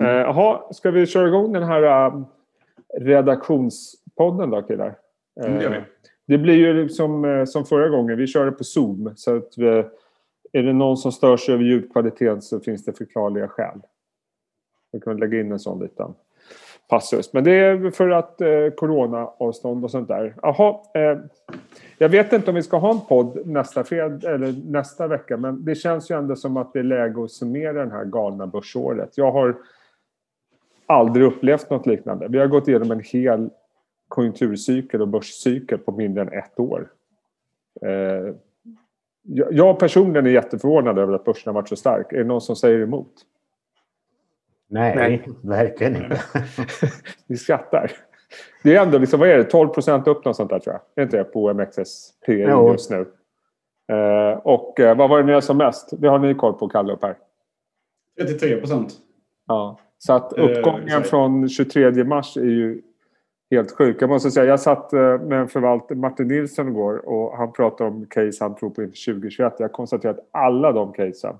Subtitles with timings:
[0.00, 2.24] Eh, jaha, ska vi köra igång den här uh,
[3.00, 4.98] redaktionspodden då killar?
[5.40, 5.76] Mm, det gör vi.
[5.76, 5.82] Eh,
[6.26, 9.12] det blir ju som, eh, som förra gången, vi körde på Zoom.
[9.16, 9.84] Så att vi,
[10.52, 13.80] är det någon som stör sig över ljudkvaliteten så finns det förklarliga skäl.
[14.92, 16.14] Vi kan lägga in en sån liten
[16.88, 17.32] passus.
[17.32, 20.34] Men det är för att eh, coronaavstånd och sånt där.
[20.42, 21.18] Jaha, eh,
[21.98, 25.64] jag vet inte om vi ska ha en podd nästa, fred, eller nästa vecka men
[25.64, 29.18] det känns ju ändå som att det är läge att summera det här galna börsåret.
[29.18, 29.56] Jag har
[30.86, 32.28] aldrig upplevt något liknande.
[32.28, 33.50] Vi har gått igenom en hel
[34.08, 36.90] konjunkturcykel och börscykel på mindre än ett år.
[37.82, 38.34] Eh,
[39.50, 42.12] jag personligen är jätteförvånad över att börsen har varit så stark.
[42.12, 43.12] Är det någon som säger emot?
[44.68, 45.28] Nej, Nej.
[45.42, 46.22] verkligen inte.
[47.26, 47.92] Ni skrattar.
[48.62, 50.82] Det är ändå liksom, vad är det, 12 procent upp något sånt där tror jag.
[50.94, 52.32] Är inte det på OMXS PE
[52.72, 53.06] just nu?
[53.88, 55.88] Eh, och eh, vad var det ni som mest?
[56.00, 57.16] Det har ni koll på, Kalle och Per?
[58.20, 58.92] 33 procent.
[59.46, 62.82] Ja, så att uppgången eh, från 23 mars är ju
[63.50, 64.02] helt sjuk.
[64.02, 67.90] Jag måste säga, jag satt eh, med en förvaltare, Martin Nilsson igår och han pratade
[67.90, 69.54] om case han tror på inför 2021.
[69.58, 71.36] Jag konstaterar att alla de casen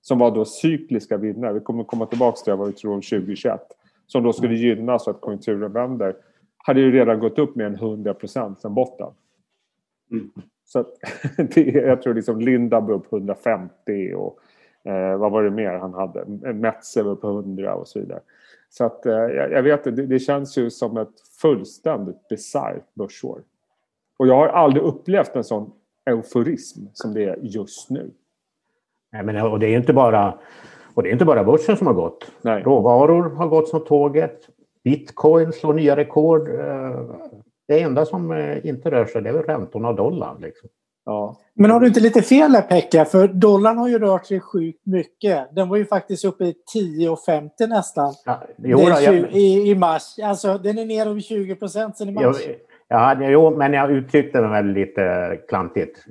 [0.00, 3.60] som var då cykliska vinnare, vi kommer komma tillbaka till vad vi tror om 2021,
[4.06, 6.16] som då skulle gynnas så att konjunkturen vänder,
[6.56, 9.08] hade ju redan gått upp med en 100 procent sen botten.
[10.10, 10.30] Mm.
[10.64, 10.88] Så att,
[11.54, 14.38] det, jag tror liksom Lindab upp 150 och
[14.88, 16.24] eh, vad var det mer han hade?
[16.52, 18.20] Metzer upp 100 och så vidare.
[18.70, 23.42] Så att eh, jag vet det, det känns ju som ett fullständigt bisarrt börsår.
[24.18, 25.70] Och jag har aldrig upplevt en sån
[26.06, 28.10] euforism som det är just nu.
[29.12, 30.38] Nej, men, och det är inte bara
[30.98, 32.32] och det är inte bara börsen som har gått.
[32.42, 32.62] Nej.
[32.62, 34.48] Råvaror har gått som tåget.
[34.84, 36.48] Bitcoin slår nya rekord.
[36.48, 37.00] Eh,
[37.68, 40.36] det enda som eh, inte rör sig det är väl räntorna och dollarn.
[40.40, 40.68] Liksom.
[41.08, 41.36] Ja.
[41.54, 43.04] Men har du inte lite fel här Pekka?
[43.04, 45.54] För dollarn har ju rört sig sjukt mycket.
[45.54, 48.14] Den var ju faktiskt uppe i 10,50 nästan.
[48.24, 49.14] Ja, jo, då, jag...
[49.14, 50.18] i, I mars.
[50.22, 52.36] Alltså den är ner över 20 procent sen i mars.
[52.48, 52.54] Jo,
[52.88, 56.04] ja, jo, men jag uttryckte mig väl lite klantigt.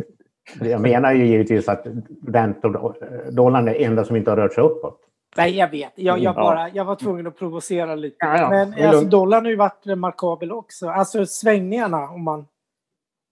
[0.61, 1.85] Jag menar ju givetvis att
[2.27, 2.95] räntor,
[3.31, 4.99] dollarn är det enda som inte har rört sig uppåt.
[5.37, 5.91] Nej, jag vet.
[5.95, 8.15] Jag, jag, bara, jag var tvungen att provocera lite.
[8.19, 8.49] Ja, ja.
[8.49, 10.89] Men alltså, dollarn har ju varit remarkabel också.
[10.89, 12.45] Alltså svängningarna om man...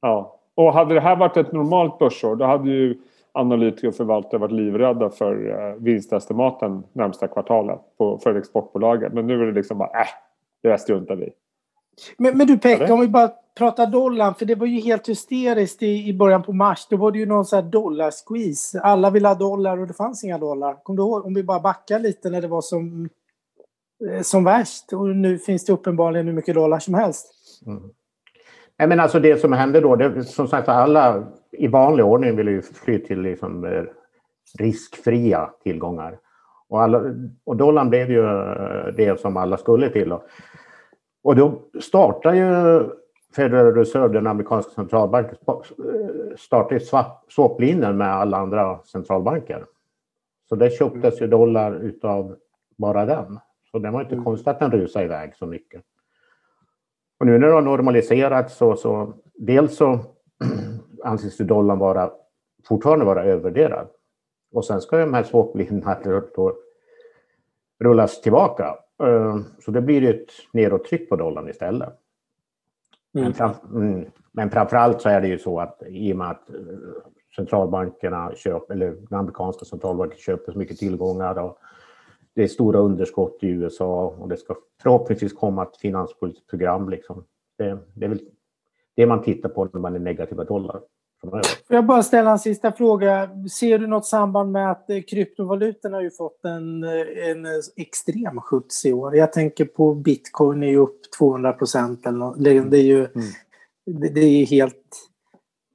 [0.02, 3.02] Ja, och hade det här varit ett normalt börsår då hade ju
[3.32, 9.12] analytiker och förvaltare varit livrädda för uh, vinstestimaten närmsta kvartalet på, för exportbolagen.
[9.14, 10.08] Men nu är det liksom bara, äh,
[10.62, 11.30] det där struntar vi
[12.18, 15.84] men, men du Pekka, om vi bara pratar dollarn, för det var ju helt hysteriskt
[15.84, 16.88] i, i början på mars.
[16.90, 18.80] Då var det ju någon sån här dollar-squeeze.
[18.80, 20.84] Alla ville ha dollar och det fanns inga dollar.
[20.84, 21.26] Kom du ihåg?
[21.26, 23.10] Om vi bara backar lite när det var som,
[24.12, 24.94] eh, som värst.
[24.94, 27.34] Och nu finns det uppenbarligen hur mycket dollar som helst.
[27.66, 27.84] Mm.
[28.80, 32.52] Nej, men alltså det som hände då, det, som sagt alla i vanlig ordning ville
[32.52, 33.84] ju fly till liksom, eh,
[34.60, 36.20] riskfria tillgångar.
[36.70, 37.02] Och, alla,
[37.44, 40.12] och dollarn blev ju eh, det som alla skulle till.
[40.12, 40.24] Och,
[41.24, 42.84] och då startar ju
[43.36, 45.38] Federal Reserve, den amerikanska centralbanken,
[46.38, 46.80] startar
[47.30, 49.66] swaplinjen med alla andra centralbanker.
[50.50, 52.36] Så det köptes ju dollar utav
[52.78, 53.40] bara den.
[53.72, 54.26] Så det var inte mm.
[54.26, 55.84] konstigt att den rusade iväg så mycket.
[57.20, 60.00] Och nu när det har normaliserats så, så dels så
[61.04, 62.12] anses dollarn vara,
[62.68, 63.88] fortfarande vara övervärderad.
[64.52, 65.98] Och sen ska de här swaplinjerna
[67.80, 68.76] rullas tillbaka.
[69.04, 71.90] Eh, så det blir ett nedåttryck på dollarn istället.
[73.16, 73.24] Mm.
[73.24, 76.50] Men, fram, mm, men framförallt så är det ju så att i och med att
[76.50, 76.56] eh,
[77.36, 81.58] centralbankerna köper, eller den amerikanska centralbanken köper så mycket tillgångar och
[82.36, 86.90] det är stora underskott i USA och det ska förhoppningsvis komma ett finanspolitiskt program.
[86.90, 87.24] Liksom.
[87.58, 88.22] Det, det är väl
[88.96, 90.82] det man tittar på när man är negativa dollar.
[91.68, 93.30] Får jag bara ställa en sista fråga.
[93.52, 98.42] Ser du något samband med att eh, kryptovalutorna har ju fått en, eh, en extrem
[98.42, 99.16] skjuts i år?
[99.16, 102.04] Jag tänker på bitcoin är ju upp 200 procent
[102.38, 103.10] Det är ju mm.
[103.86, 105.10] det, det är helt...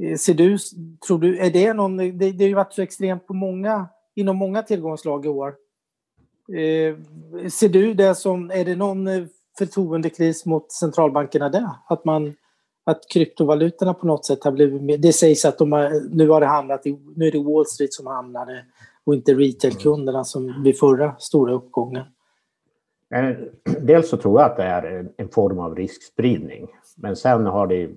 [0.02, 0.58] Eh, ser du,
[1.06, 1.96] tror du, är det någon...
[1.96, 5.54] Det, det har ju varit så extremt på många, inom många tillgångslag i år.
[6.54, 6.96] Eh,
[7.48, 9.24] ser du det som, är det någon eh,
[9.58, 11.68] förtroendekris mot centralbankerna där?
[11.88, 12.34] Att man
[12.84, 16.40] att kryptovalutorna på något sätt har blivit mer, Det sägs att de har, nu har
[16.40, 18.64] det hamnat i, nu är det Wall Street som hamnade
[19.04, 22.04] och inte retailkunderna som vid förra stora uppgången.
[23.14, 23.36] Eh,
[23.80, 26.68] dels så tror jag att det är en form av riskspridning.
[26.96, 27.90] Men sen har det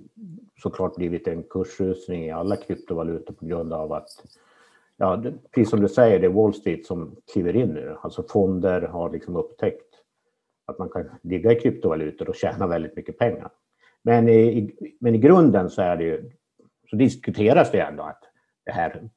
[0.62, 4.08] såklart blivit en kursrusning i alla kryptovalutor på grund av att,
[4.96, 5.22] ja,
[5.54, 7.96] precis som du säger, det är Wall Street som kliver in nu.
[8.00, 9.94] Alltså fonder har liksom upptäckt
[10.66, 13.50] att man kan ligga i kryptovalutor och tjäna väldigt mycket pengar.
[14.02, 16.30] Men i, men i grunden så är det ju,
[16.90, 18.22] så diskuteras det ändå att
[18.64, 19.10] det här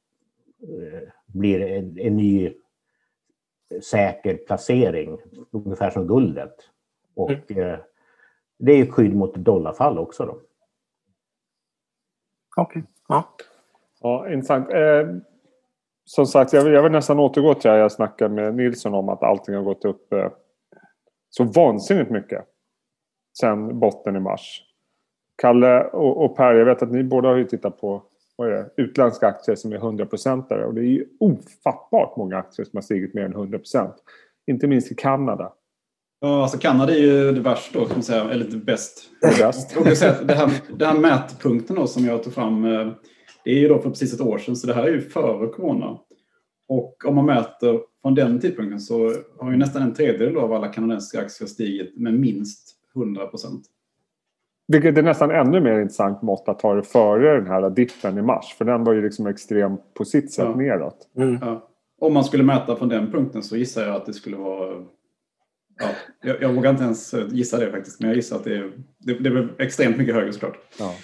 [0.62, 2.54] eh, blir en, en ny
[3.82, 5.18] säker placering,
[5.50, 6.54] ungefär som guldet.
[7.14, 7.80] Och mm.
[8.58, 10.26] det är skydd mot dollarfall också.
[10.26, 10.40] Då.
[12.56, 12.80] Okej.
[12.80, 12.82] Okay.
[13.08, 13.28] Ja.
[14.00, 14.70] ja, intressant.
[14.70, 15.08] Eh,
[16.08, 19.08] som sagt, jag vill, jag vill nästan återgå till det jag snackade med Nilsson om
[19.08, 20.30] att allting har gått upp eh,
[21.30, 22.44] så vansinnigt mycket
[23.40, 24.62] sen botten i mars.
[25.42, 28.02] Kalle och, och Per, jag vet att ni båda har ju tittat på
[28.36, 32.66] vad är det, utländska aktier som är 100% och det är ju ofattbart många aktier
[32.66, 33.92] som har stigit mer än 100%
[34.46, 35.52] Inte minst i Kanada.
[36.20, 39.10] Ja, alltså Kanada är ju det värsta då, kan man säga, eller det bäst.
[39.20, 39.76] Det, bäst.
[39.76, 42.92] och det, här, det här mätpunkten då, som jag tog fram, eh,
[43.44, 45.48] det är ju då för precis ett år sedan, så det här är ju före
[45.48, 45.98] corona.
[46.68, 50.68] Och om man mäter från den tidpunkten så har ju nästan en tredjedel av alla
[50.68, 53.64] kanadensiska aktier stigit med minst 100 procent.
[54.68, 58.22] Vilket är nästan ännu mer intressant mått att ta det före den här dippen i
[58.22, 58.54] mars.
[58.58, 60.56] För den var ju liksom extrem på sitt sätt ja.
[60.56, 61.08] neråt.
[61.16, 61.38] Mm.
[61.40, 61.68] Ja.
[62.00, 64.84] Om man skulle mäta från den punkten så gissar jag att det skulle vara...
[65.80, 65.88] Ja,
[66.22, 69.14] jag, jag vågar inte ens gissa det faktiskt, men jag gissar att det är, det,
[69.14, 70.58] det är extremt mycket högre såklart.
[70.78, 70.94] Ja.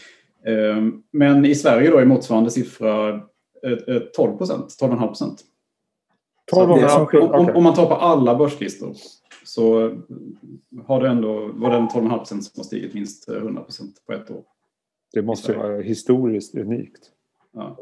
[0.47, 3.21] Ehm, men i Sverige då är motsvarande siffra
[4.17, 5.45] 12 procent, 12,5 procent.
[6.53, 8.97] Om, man tar på alla börslistor
[9.45, 9.95] så
[10.87, 14.13] har det ändå, var det en 12,5 procent som har stigit minst 100 procent på
[14.13, 14.43] ett år.
[15.13, 17.11] Det måste vara historiskt unikt.
[17.53, 17.77] Ja.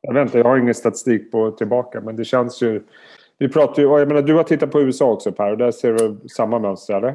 [0.00, 2.82] Jag vet inte, jag har ingen statistik på tillbaka men det känns ju...
[3.38, 5.92] Vi pratar ju, jag menar, du har tittat på USA också Per och där ser
[5.92, 7.14] du samma mönster eller?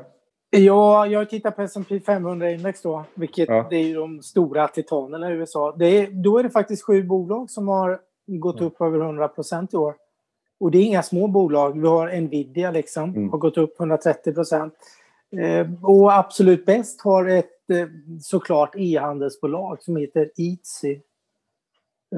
[0.56, 3.68] Ja, jag tittat på S&P 500-index då, vilket ja.
[3.70, 5.76] det är de stora titanerna i USA.
[5.80, 9.74] Det är, då är det faktiskt sju bolag som har gått upp över 100 procent
[9.74, 9.96] i år.
[10.60, 11.82] Och det är inga små bolag.
[11.82, 13.30] Vi har Nvidia liksom, mm.
[13.30, 14.74] har gått upp 130 procent.
[15.38, 17.88] Eh, och absolut bäst har ett eh,
[18.22, 21.00] såklart e-handelsbolag som heter Eatsy.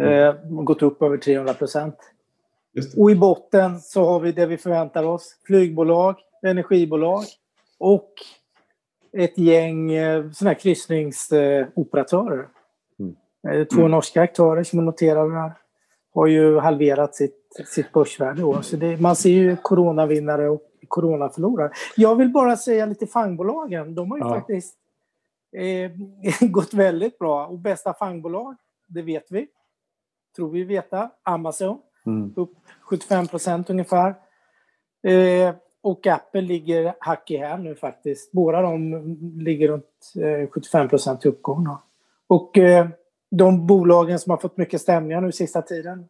[0.02, 0.66] Eh, mm.
[0.66, 1.96] gått upp över 300 procent.
[2.98, 5.38] Och i botten så har vi det vi förväntar oss.
[5.48, 7.24] Flygbolag, energibolag
[7.80, 8.12] och
[9.18, 12.48] ett gäng eh, sådana här kryssningsoperatörer.
[13.00, 13.16] Mm.
[13.48, 13.92] Eh, två mm.
[13.92, 15.54] norska aktörer som är noterade där
[16.13, 18.62] har ju halverat sitt sitt börsvärde i år.
[18.62, 21.72] Så det, man ser ju coronavinnare och coronaförlorare.
[21.95, 23.95] Jag vill bara säga lite fangbolagen.
[23.95, 24.30] De har ju ja.
[24.30, 24.77] faktiskt
[25.57, 25.92] eh,
[26.50, 27.45] gått väldigt bra.
[27.45, 28.56] Och bästa fangbolag,
[28.88, 29.48] det vet vi.
[30.36, 31.10] Tror vi veta.
[31.24, 31.80] Amazon.
[32.06, 32.33] Mm.
[32.36, 34.16] Upp 75 procent ungefär.
[35.04, 35.56] Eh,
[35.86, 38.32] och Apple ligger hack i häl nu faktiskt.
[38.32, 39.02] Båda de
[39.40, 41.64] ligger runt eh, 75 procent i uppgång.
[41.64, 41.82] Då.
[42.28, 42.88] Och eh,
[43.32, 46.08] de bolagen som har fått mycket stämningar nu sista tiden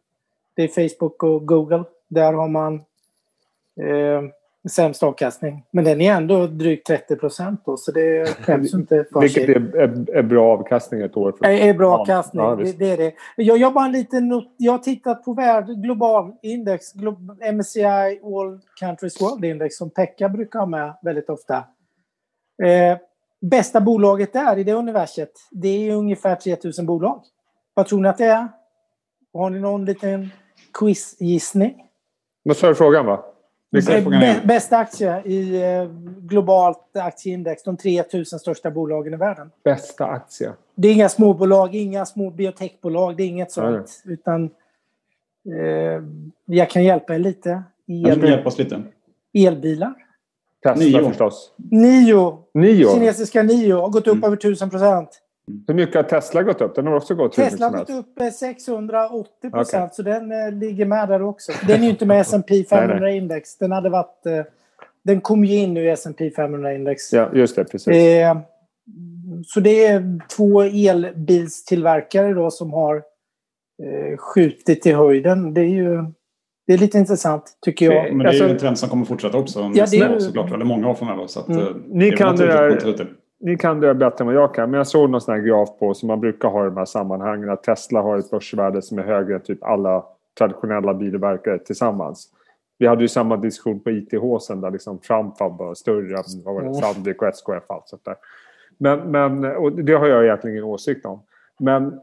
[0.54, 1.84] det är Facebook och Google.
[2.08, 2.74] Där har man
[3.80, 4.22] eh,
[4.70, 5.64] sämst avkastning.
[5.70, 10.16] Men den är ändå drygt 30 procent så det skäms inte för Vilket är, är,
[10.16, 11.32] är, bra avkastning ett år?
[11.32, 11.44] För...
[11.44, 13.12] Är, är bra avkastning, ja, det, det, är det.
[13.36, 16.94] Jag, jag, bara en liten jag har tittat på värld, global index,
[17.54, 17.84] MSCI
[18.22, 21.56] All Countries World Index som Pekka brukar ha med väldigt ofta.
[22.62, 22.98] Eh,
[23.40, 27.22] bästa bolaget där i det universet, det är ungefär 3000 bolag.
[27.74, 28.48] Vad tror ni att det är?
[29.32, 30.30] Har ni någon liten
[30.78, 31.82] quizgissning.
[32.42, 33.24] Vad sa du frågan va?
[34.44, 35.90] Bästa aktie i eh,
[36.20, 39.50] globalt aktieindex, de 3000 största bolagen i världen.
[39.64, 40.52] Bästa aktie?
[40.74, 44.02] Det är inga småbolag, inga små biotechbolag, det är inget sånt.
[44.04, 44.14] Nej.
[44.14, 44.50] Utan
[45.46, 46.02] eh,
[46.44, 47.62] jag kan hjälpa er lite.
[47.86, 48.28] El...
[48.28, 48.82] hjälpa oss lite.
[49.34, 49.94] Elbilar.
[50.62, 51.08] Tesla Nio.
[51.08, 51.52] förstås.
[51.56, 52.38] Nio.
[52.54, 52.94] Nio.
[52.94, 54.24] Kinesiska Nio har gått upp mm.
[54.24, 55.22] över 1000 procent.
[55.66, 56.74] Hur mycket har Tesla gått upp?
[56.74, 59.88] Den har också gått Tesla har gått upp 680 procent, okay.
[59.92, 61.52] så den eh, ligger med där också.
[61.66, 63.42] Den är ju inte med S&P 500-index.
[63.60, 64.26] Den hade varit...
[64.26, 64.44] Eh,
[65.04, 66.96] den kom ju in nu i S&P 500-index.
[67.12, 67.64] Ja, just det.
[67.64, 67.88] Precis.
[67.88, 68.38] Eh,
[69.46, 72.96] så det är två elbilstillverkare då som har
[73.82, 75.54] eh, skjutit i höjden.
[75.54, 76.04] Det är ju
[76.66, 78.14] det är lite intressant tycker jag.
[78.14, 79.70] Men det är ju alltså- en trend som kommer fortsätta också.
[79.74, 80.20] Ja, det är ju...
[80.20, 80.52] såklart.
[80.52, 81.26] Eller många år framöver.
[81.26, 81.60] Så att, mm.
[81.60, 82.70] Eh, Ni kan det där
[83.40, 84.70] ni kan det bättre än vad jag kan.
[84.70, 86.84] Men jag såg någon sån här graf på som man brukar ha i de här
[86.84, 87.50] sammanhangen.
[87.50, 90.04] Att Tesla har ett börsvärde som är högre än typ alla
[90.38, 92.28] traditionella bilverkare tillsammans.
[92.78, 96.54] Vi hade ju samma diskussion på ITH sen där liksom Trump var större än vad
[96.54, 97.64] var det, Sandvik och SKF.
[97.66, 98.16] Allt sånt där.
[98.78, 101.22] Men, men, och det har jag egentligen ingen åsikt om.
[101.58, 102.00] Men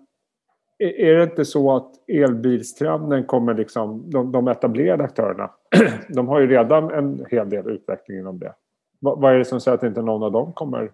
[0.78, 5.52] är det inte så att elbilstrenden kommer liksom, de, de etablerade aktörerna,
[6.10, 8.54] de har ju redan en hel del utveckling inom det.
[9.00, 10.92] Vad är det som säger att inte någon av dem kommer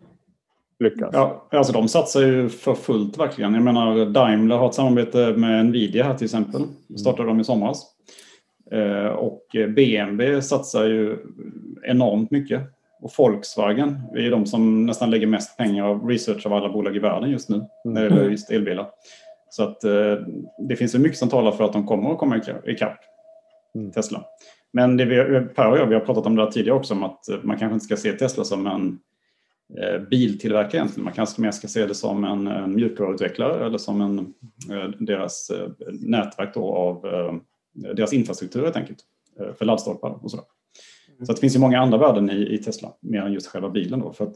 [0.79, 1.09] lyckas?
[1.13, 3.53] Ja, alltså de satsar ju för fullt verkligen.
[3.53, 6.62] Jag menar Daimler har ett samarbete med Nvidia här till exempel.
[6.98, 7.86] startade de i somras.
[8.71, 11.17] Eh, och BMW satsar ju
[11.83, 12.62] enormt mycket.
[13.01, 17.00] Och Volkswagen är de som nästan lägger mest pengar av research av alla bolag i
[17.00, 18.89] världen just nu när det gäller just elbilar.
[19.50, 20.15] Så att eh,
[20.69, 22.98] det finns ju mycket som talar för att de kommer att komma ikapp
[23.75, 23.91] mm.
[23.91, 24.24] Tesla.
[24.74, 25.15] Men det vi,
[25.55, 27.86] Per och jag vi har pratat om det tidigare också, om att man kanske inte
[27.86, 29.00] ska se Tesla som en
[30.09, 31.03] biltillverkare egentligen.
[31.03, 34.19] Man kanske mer ska se det som en, mjukvaruutvecklare eller som en,
[34.71, 37.35] eh, deras eh, nätverk då av eh,
[37.95, 38.99] deras infrastruktur helt enkelt.
[39.39, 40.45] Eh, för laddstolpar och sådär.
[41.09, 41.25] Mm.
[41.25, 43.99] Så det finns ju många andra värden i, i, Tesla, mer än just själva bilen
[43.99, 44.13] då.
[44.13, 44.35] För att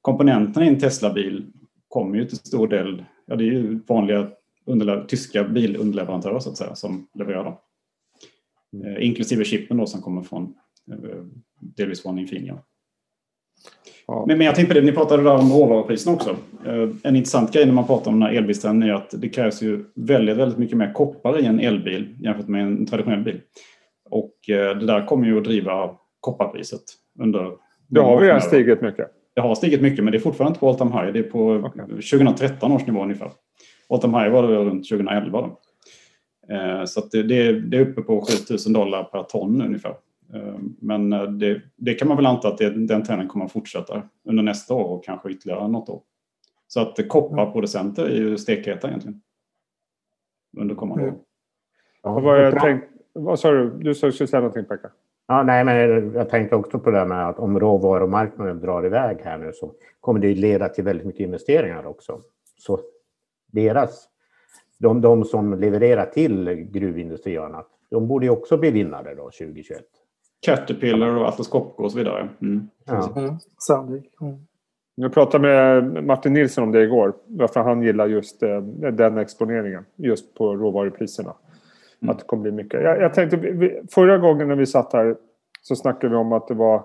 [0.00, 1.46] komponenterna i en Tesla-bil
[1.88, 4.30] kommer ju till stor del, ja det är ju vanliga
[5.08, 7.56] tyska bilunderleverantörer så att säga som levererar dem.
[8.72, 8.86] Mm.
[8.86, 10.54] Eh, inklusive chippen då som kommer från
[10.92, 11.24] eh,
[11.60, 12.58] delvis från Infineon.
[14.06, 14.24] Ja.
[14.28, 16.30] Men, men jag tänkte på det, ni pratade där om råvarupriserna också.
[16.66, 19.62] Eh, en intressant grej när man pratar om den här elbilstrenden är att det krävs
[19.62, 23.40] ju väldigt, väldigt mycket mer koppar i en elbil jämfört med en traditionell bil.
[24.10, 26.82] Och det där kommer ju att driva kopparpriset
[27.20, 27.50] under...
[27.88, 29.06] Det har redan stigit mycket.
[29.34, 31.12] Det har stigit mycket men det är fortfarande inte på all time high.
[31.12, 31.86] Det är på okay.
[31.86, 33.30] 2013 års nivå ungefär.
[33.88, 35.40] All time high var det runt 2011.
[35.40, 35.58] Då.
[36.54, 39.94] Eh, så det, det, är uppe på 7000 dollar per ton ungefär.
[40.34, 43.52] Eh, men eh, det, det, kan man väl anta att det, den trenden kommer att
[43.52, 46.02] fortsätta under nästa år och kanske ytterligare något år.
[46.66, 49.22] Så att kopparproducenter är ju stekheta egentligen.
[50.56, 51.14] Under kommande mm.
[51.14, 51.20] år.
[52.02, 53.70] Ja, vad, jag tänk, vad sa du?
[53.70, 54.90] Du skulle säga någonting Pekka?
[55.28, 55.76] Ja, nej, men
[56.12, 60.20] jag tänkte också på det med att om råvarumarknaden drar iväg här nu så kommer
[60.20, 62.20] det leda till väldigt mycket investeringar också.
[62.58, 62.80] Så
[63.52, 64.08] deras
[64.78, 69.22] de, de som levererar till gruvindustri och annat, de borde ju också bli vinnare då
[69.22, 69.84] 2021.
[70.40, 72.28] Caterpillar och Atlas Copco och så vidare.
[72.42, 72.68] Mm.
[72.84, 73.12] Ja.
[73.16, 73.28] Mm.
[74.20, 74.36] Mm.
[74.94, 77.12] Jag pratade med Martin Nilsson om det igår.
[77.26, 78.60] Varför han gillar just eh,
[78.92, 79.84] den exponeringen.
[79.96, 81.34] Just på råvarupriserna.
[82.02, 82.10] Mm.
[82.10, 82.82] Att det kommer bli mycket.
[82.82, 83.38] Jag, jag tänkte,
[83.90, 85.16] förra gången när vi satt här
[85.62, 86.84] så snackade vi om att det var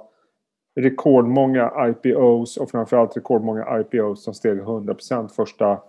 [0.79, 5.79] rekordmånga IPOs och framförallt rekordmånga IPOs som steg 100% första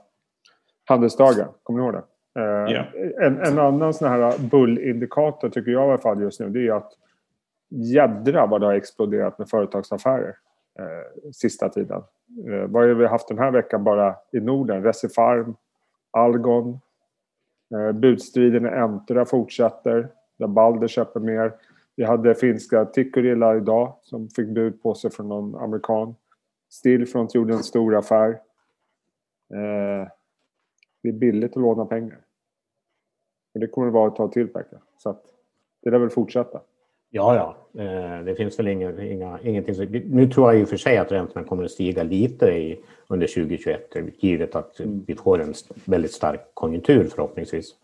[0.85, 1.49] handelsdagar.
[1.63, 2.03] Kommer ni ihåg det?
[2.41, 2.87] Yeah.
[3.21, 6.73] En, en, annan sån här bullindikator tycker jag i alla fall just nu det är
[6.73, 6.93] att
[7.73, 10.37] jädra vad det har exploderat med företagsaffärer
[10.79, 12.03] eh, sista tiden.
[12.49, 14.83] Eh, vad har vi haft den här veckan bara i Norden?
[14.83, 15.57] Recipharm,
[16.11, 16.79] Algon,
[17.75, 21.53] eh, budstriden i Entra fortsätter där Balder köper mer.
[21.97, 26.15] Vi hade finska Tikkurila idag som fick bud på sig från någon amerikan.
[26.71, 28.29] Stillfront gjorde en stor affär.
[29.55, 30.09] Eh,
[31.03, 32.19] det är billigt att låna pengar.
[33.55, 34.77] Och det kommer det vara ett tag till, Pekka.
[34.99, 35.23] Så att
[35.83, 36.61] det lär väl fortsätta.
[37.15, 37.83] Ja, ja.
[37.83, 40.03] Eh, det finns väl inga, inga, ingenting.
[40.07, 43.27] Nu tror jag i och för sig att räntorna kommer att stiga lite i, under
[43.27, 45.05] 2021 givet att mm.
[45.07, 45.55] vi får en
[45.85, 47.75] väldigt stark konjunktur förhoppningsvis.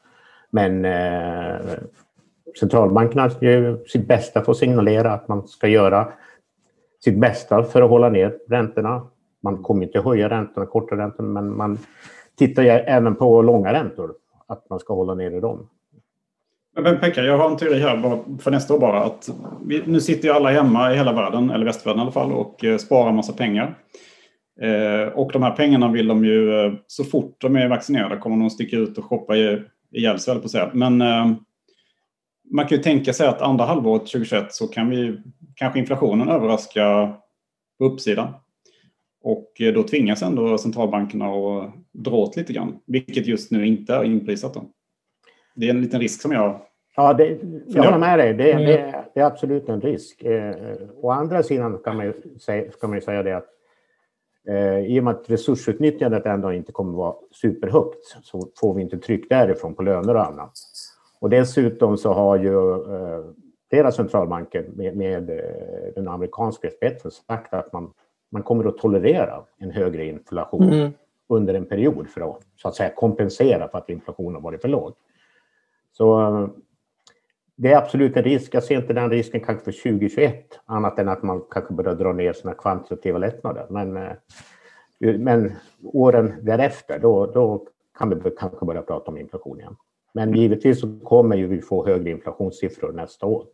[0.50, 1.56] Men eh,
[2.60, 6.12] centralbankerna gör sitt bästa för att signalera att man ska göra
[7.04, 9.06] sitt bästa för att hålla ner räntorna.
[9.40, 11.78] Man kommer inte höja räntorna, korta räntorna, men man
[12.38, 14.14] tittar även på långa räntor,
[14.46, 15.68] att man ska hålla nere dem.
[16.82, 19.04] Men Pekka, jag har en teori här för nästa år bara.
[19.04, 19.28] Att
[19.66, 22.64] vi, nu sitter ju alla hemma i hela världen, eller västvärlden i alla fall, och
[22.64, 23.78] eh, sparar massa pengar.
[24.60, 28.36] Eh, och de här pengarna vill de ju, eh, så fort de är vaccinerade, kommer
[28.36, 30.70] de att sticka ut och shoppa ihjäl sig, på att säga.
[30.74, 31.32] Men eh,
[32.50, 35.18] man kan ju tänka sig att andra halvåret 2021 så kan vi
[35.54, 37.14] kanske inflationen överraska
[37.78, 38.28] på uppsidan.
[39.22, 43.94] Och eh, då tvingas ändå centralbankerna att dra åt lite grann, vilket just nu inte
[43.94, 44.54] är inprisat.
[44.54, 44.64] Då.
[45.56, 46.60] Det är en liten risk som jag...
[46.98, 48.34] Ja, det, jag håller med dig.
[48.34, 50.22] Det, det, det är absolut en risk.
[50.22, 50.54] Eh,
[51.00, 53.46] å andra sidan kan man ju säga, ska man säga det att
[54.48, 58.98] eh, i och med att resursutnyttjandet ändå inte kommer vara superhögt så får vi inte
[58.98, 60.52] tryck därifrån på löner och annat.
[61.20, 63.24] Och dessutom så har ju eh,
[63.70, 67.90] flera centralbanker med, med eh, den amerikanska spetsen sagt att man
[68.30, 70.92] man kommer att tolerera en högre inflation mm.
[71.28, 74.94] under en period för att, så att säga, kompensera för att inflationen varit för låg.
[75.92, 76.48] Så eh,
[77.60, 78.54] det är absolut en risk.
[78.54, 82.12] Jag ser inte den risken kanske för 2021 annat än att man kanske börjar dra
[82.12, 83.66] ner sina kvantitativa lättnader.
[83.70, 84.12] Men, eh,
[85.18, 87.66] men åren därefter, då, då
[87.98, 89.76] kan vi kanske börja prata om inflation igen.
[90.14, 93.46] Men givetvis så kommer ju vi få högre inflationssiffror nästa år.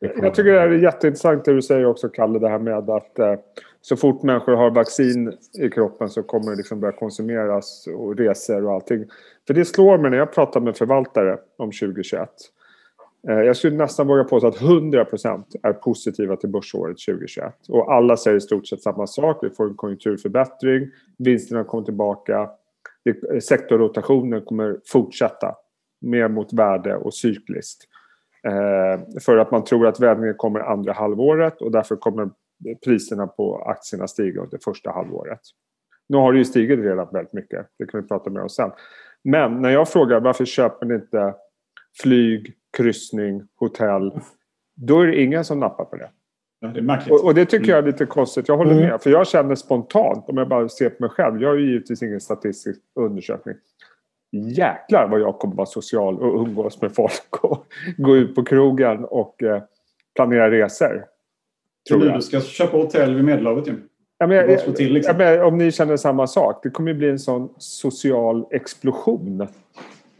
[0.00, 3.34] Jag tycker det är jätteintressant det du säger också, Kalle, det här med att eh,
[3.80, 8.64] så fort människor har vaccin i kroppen så kommer det liksom börja konsumeras och resor
[8.64, 9.04] och allting.
[9.46, 12.30] För det slår mig när jag pratar med förvaltare om 2021.
[13.28, 17.54] Eh, jag skulle nästan våga påstå att 100% är positiva till börsåret 2021.
[17.68, 19.38] Och alla säger i stort sett samma sak.
[19.42, 22.50] Vi får en konjunkturförbättring, vinsterna kommer tillbaka,
[23.04, 25.54] eh, sektorrotationen kommer fortsätta
[26.00, 27.84] mer mot värde och cykliskt.
[28.46, 32.30] Eh, för att man tror att vändningen kommer andra halvåret och därför kommer
[32.84, 35.40] priserna på aktierna stiga under första halvåret.
[36.08, 38.70] Nu har det ju stigit redan väldigt mycket, det kan vi prata mer om sen.
[39.24, 41.34] Men när jag frågar varför köper ni inte
[42.02, 44.12] flyg, kryssning, hotell
[44.74, 46.10] då är det ingen som nappar på det.
[46.60, 47.10] Ja, det.
[47.10, 48.48] Och, och, det tycker jag är lite konstigt.
[48.48, 48.84] Jag håller mm.
[48.84, 49.02] med.
[49.02, 51.42] För jag känner spontant, om jag bara ser på mig själv.
[51.42, 53.54] Jag har ju givetvis ingen statistisk undersökning.
[54.30, 59.04] Jäklar vad jag kommer vara social och umgås med folk och gå ut på krogen
[59.04, 59.62] och eh,
[60.16, 61.04] planera resor.
[61.88, 62.14] Tror jag.
[62.14, 63.74] Du ska köpa hotell vid Medelhavet ju.
[64.18, 65.20] Ja, men, jag, till, liksom.
[65.20, 66.60] ja, men, om ni känner samma sak.
[66.62, 69.46] Det kommer bli en sån social explosion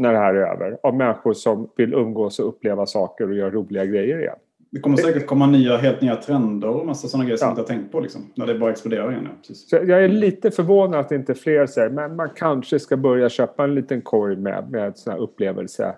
[0.02, 0.78] när det här är över.
[0.82, 4.36] Av människor som vill umgås och uppleva saker och göra roliga grejer igen.
[4.70, 7.50] Det kommer säkert komma nya, helt nya trender och massa sådana grejer som ja.
[7.50, 8.00] inte har tänkt på.
[8.00, 9.28] Liksom, när det bara exploderar igen.
[9.48, 9.54] Ja.
[9.54, 13.64] Så jag är lite förvånad att inte fler säger men man kanske ska börja köpa
[13.64, 15.94] en liten korg med, med sådana här upplevelse.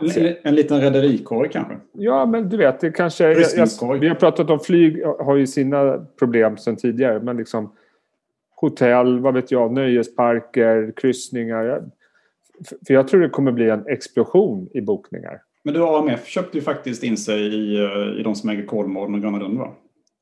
[0.00, 1.74] En, en liten rederikorg kanske?
[1.92, 3.32] Ja, men du vet, det kanske...
[3.32, 7.72] Jag, jag, vi har pratat om flyg, har ju sina problem sedan tidigare, men liksom
[8.56, 11.82] hotell, vad vet jag, nöjesparker, kryssningar.
[12.86, 15.42] För jag tror det kommer bli en explosion i bokningar.
[15.64, 19.14] Men du, AMF köpte ju faktiskt in sig i, eh, i de som äger Kolmården
[19.14, 19.72] och Gröna Lund va?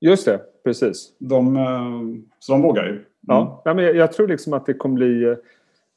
[0.00, 1.16] Just det, precis.
[1.18, 2.90] De, eh, så de vågar ju.
[2.90, 3.04] Mm.
[3.25, 5.25] Ja, men jag, jag, tror liksom att det kommer bli...
[5.25, 5.37] Eh,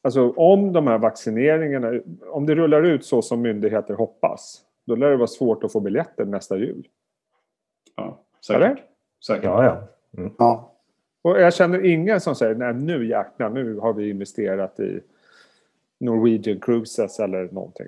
[0.01, 1.91] alltså om de här vaccineringarna,
[2.31, 5.79] om det rullar ut så som myndigheter hoppas, då lär det vara svårt att få
[5.79, 6.87] biljetter nästa jul.
[7.95, 8.63] Ja, säkert.
[8.63, 8.83] Eller?
[9.27, 9.43] Säkert.
[9.43, 9.87] Ja, ja.
[10.21, 10.33] Mm.
[10.37, 10.69] ja.
[11.21, 14.99] Och jag känner ingen som säger nej nu jäklar, nu har vi investerat i
[16.03, 17.87] Norwegian Cruises eller någonting.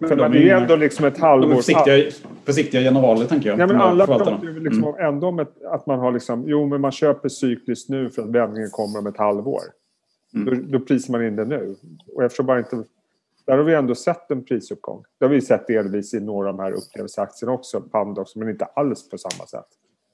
[0.00, 1.48] Men För man är ju ändå liksom ett halvår...
[1.48, 2.10] De försiktiga,
[2.44, 3.58] försiktiga generaler tänker jag.
[3.58, 5.06] Ja, men alla pratar ju liksom mm.
[5.06, 6.44] ändå om ett, att man har liksom...
[6.46, 9.62] Jo, men man köper cykliskt nu för att vändningen kommer om ett halvår.
[10.34, 10.44] Mm.
[10.44, 11.76] Då, då prisar man in det nu.
[12.14, 12.82] Och jag förstår bara inte...
[13.46, 15.04] Där har vi ändå sett en prisuppgång.
[15.18, 18.64] Det har vi sett delvis i några av de här upplevelseaktierna också, Pandox, men inte
[18.64, 19.66] alls på samma sätt.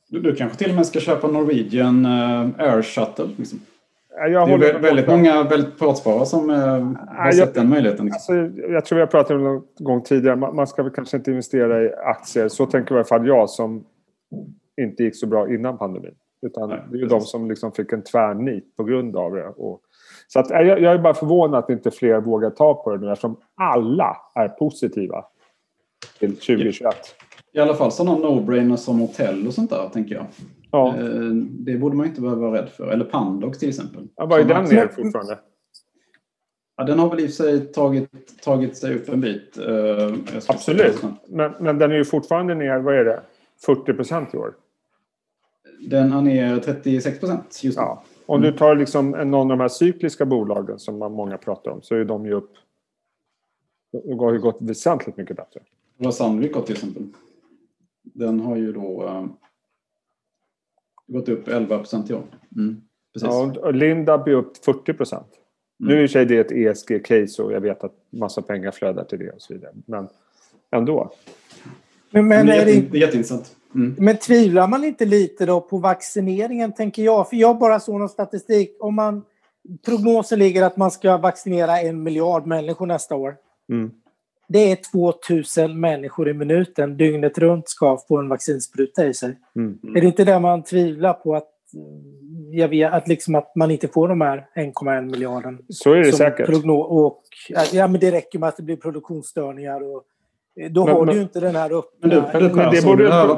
[0.09, 3.29] Du, du kanske till och med ska köpa Norwegian uh, Air Shuttle?
[3.37, 3.61] Liksom.
[4.17, 8.07] Jag det är väldigt många väldigt pratspara som eh, har jag, sett den möjligheten.
[8.07, 8.37] Liksom.
[8.37, 10.37] Alltså, jag tror vi har pratat om det någon gång tidigare.
[10.37, 12.49] Man, man ska väl kanske inte investera i aktier.
[12.49, 13.85] Så tänker i alla fall jag som
[14.81, 16.15] inte gick så bra innan pandemin.
[16.47, 19.49] Utan Nej, det är ju de som liksom fick en tvärnit på grund av det.
[19.49, 19.81] Och,
[20.29, 23.13] så att, jag, jag är bara förvånad att inte fler vågar ta på det nu
[23.13, 25.25] eftersom alla är positiva
[26.19, 26.95] till 2021.
[27.53, 30.27] I alla fall sådana no-brainers som hotell och sånt där, tänker jag.
[30.73, 30.97] Ja.
[30.97, 32.87] Eh, det borde man inte behöva vara rädd för.
[32.87, 34.09] Eller Pandox till exempel.
[34.17, 35.39] Ja, vad är den ner fortfarande?
[36.77, 39.59] Ja, den har väl i och för sig tagit, tagit sig upp en bit.
[39.69, 40.15] Uh,
[40.49, 41.03] Absolut.
[41.29, 43.23] Men, men den är ju fortfarande ner, vad är det,
[43.67, 44.55] 40 procent i år?
[45.81, 47.85] Den är ner 36 procent just nu.
[47.85, 48.03] Ja.
[48.27, 51.83] Om du tar liksom någon av de här cykliska bolagen som man många pratar om
[51.83, 52.51] så är de ju upp...
[53.93, 55.61] De har ju gått väsentligt mycket bättre.
[55.97, 57.03] Vad har Sandvik gått till exempel?
[58.03, 59.27] Den har ju då uh,
[61.13, 62.23] gått upp 11 procent i år.
[62.57, 62.81] Mm,
[63.13, 65.27] ja, och Lindab är upp 40 procent.
[65.81, 65.95] Mm.
[65.95, 69.19] Nu är i sig det ett ESG-case och jag vet att massa pengar flödar till
[69.19, 69.73] det och så vidare.
[69.87, 70.09] Men
[70.73, 71.13] ändå.
[72.11, 73.57] Men, men det, är det, det är jätteintressant.
[73.75, 73.95] Mm.
[73.99, 77.29] Men tvivlar man inte lite då på vaccineringen, tänker jag?
[77.29, 78.77] För jag bara såg någon statistik.
[78.81, 79.23] Om man,
[79.87, 83.37] prognosen ligger att man ska vaccinera en miljard människor nästa år.
[83.73, 83.91] Mm.
[84.53, 89.39] Det är 2000 människor i minuten dygnet runt ska få en vaccinspruta i sig.
[89.57, 89.79] Mm.
[89.97, 91.49] Är det inte det man tvivlar på att,
[92.51, 95.59] jag vet, att, liksom att man inte får de här 1,1 miljarden?
[95.69, 96.47] Så är det säkert.
[96.47, 97.23] Prognos, och,
[97.73, 99.81] ja, men det räcker med att det blir produktionsstörningar.
[99.83, 100.03] Och,
[100.71, 102.09] då men, har du ju inte den här öppna...
[102.09, 103.37] Men du, men det, det borde...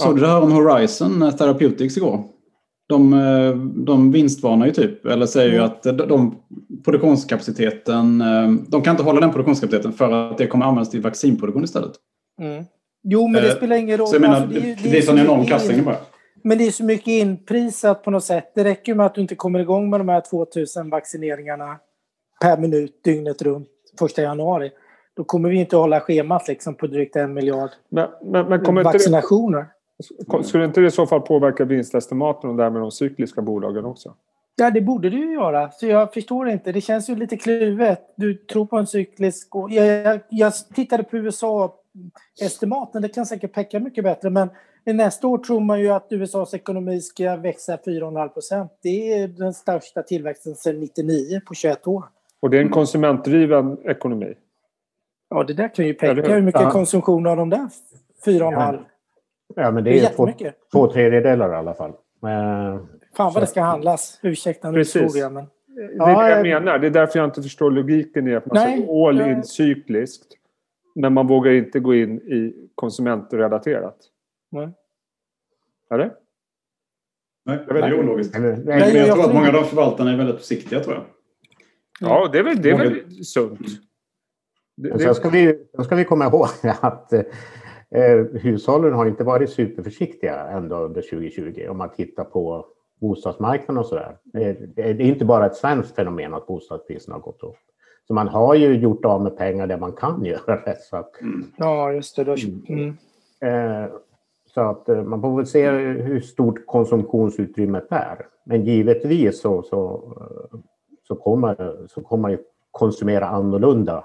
[0.00, 2.22] Såg du det här om Horizon Therapeutics igår?
[2.88, 5.66] De, eh, de vinstvarnar ju typ, eller säger ju mm.
[5.66, 6.34] att de,
[6.84, 11.64] produktionskapaciteten, eh, de kan inte hålla den produktionskapaciteten för att det kommer användas till vaccinproduktion
[11.64, 11.92] istället.
[12.40, 12.64] Mm.
[13.02, 14.06] Jo, men det eh, spelar ingen roll.
[14.06, 15.96] Så jag menar, det, det, det är, är en enorm kastning bara.
[16.44, 18.52] Men det är så mycket inprisat på något sätt.
[18.54, 21.78] Det räcker med att du inte kommer igång med de här 2000 vaccineringarna
[22.40, 23.68] per minut dygnet runt
[23.98, 24.70] första januari.
[25.16, 29.66] Då kommer vi inte hålla schemat liksom på drygt en miljard men, men, men vaccinationer.
[30.42, 34.14] Skulle inte det i så fall påverka vinstestimaten och därmed de cykliska bolagen också?
[34.56, 35.70] Ja, det borde det ju göra.
[35.70, 36.72] Så jag förstår inte.
[36.72, 38.00] Det känns ju lite kluvet.
[38.16, 39.48] Du tror på en cyklisk...
[39.70, 43.02] Jag, jag, jag tittade på USA-estimaten.
[43.02, 44.30] Det kan säkert peka mycket bättre.
[44.30, 44.50] Men
[44.84, 48.72] nästa år tror man ju att USAs ekonomi ska växa 4,5 procent.
[48.82, 52.04] Det är den största tillväxten sedan 99 på 21 år.
[52.40, 54.34] Och det är en konsumentdriven ekonomi?
[55.30, 56.34] Ja, det där kan ju peka.
[56.34, 56.70] Hur mycket ja.
[56.70, 57.68] konsumtion har de där
[58.24, 58.78] 4,5?
[59.56, 60.28] Ja, men det, det är, är två,
[60.72, 61.92] två tredjedelar i alla fall.
[62.20, 64.20] Men, Fan vad det ska handlas.
[64.22, 65.46] Ursäkta nu historia, men...
[65.76, 66.78] Det är det jag menar.
[66.78, 70.26] Det är därför jag inte förstår logiken i att man Nej, ska all in cykliskt.
[70.94, 73.96] Men man vågar inte gå in i konsumentrelaterat.
[74.50, 74.68] Nej.
[75.90, 76.12] Eller?
[77.44, 78.38] Nej, det är ologiskt.
[78.38, 81.04] Nej, men jag tror att många av de förvaltarna är väldigt försiktiga tror jag.
[82.00, 83.60] Ja, det är väl, det är väl sunt.
[84.76, 86.48] Det, sen, ska vi, sen ska vi komma ihåg
[86.80, 87.12] att
[87.90, 92.66] eh, hushållen har inte varit superförsiktiga ändå under 2020 om man tittar på
[93.00, 94.16] bostadsmarknaden och sådär.
[94.24, 97.56] Det, det är inte bara ett svenskt fenomen att bostadspriserna har gått upp.
[98.06, 100.76] Så man har ju gjort av med pengar där man kan göra det.
[100.80, 101.44] Så att, mm.
[101.56, 102.36] Ja, just det.
[102.68, 102.96] Mm.
[103.40, 103.90] Eh,
[104.46, 108.26] så att eh, man får väl se hur stort konsumtionsutrymmet är.
[108.44, 110.58] Men givetvis så, så, eh,
[111.08, 112.38] så, kommer, så kommer man ju
[112.70, 114.04] konsumera annorlunda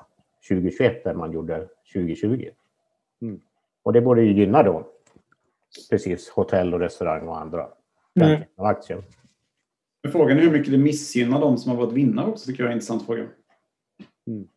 [0.49, 2.49] 2021 än man gjorde 2020.
[3.21, 3.39] Mm.
[3.83, 4.87] Och det borde ju gynna då
[5.89, 7.67] precis hotell och restaurang och andra
[8.21, 8.41] mm.
[8.57, 9.03] aktier.
[10.11, 12.71] Frågan är hur mycket det missgynnar de som har varit vinnare också, tycker jag är
[12.71, 13.25] en intressant fråga.
[14.27, 14.47] Mm.